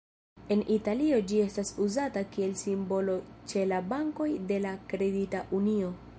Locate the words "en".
0.53-0.61